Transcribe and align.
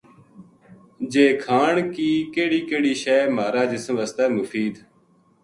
جے 1.11 1.25
کھان 1.43 1.77
کی 1.93 2.11
کہڑی 2.33 2.59
کہڑٖی 2.69 2.93
شے 3.01 3.17
مھارا 3.35 3.63
جسم 3.71 3.93
واسطے 3.99 4.25
مفید 4.37 4.73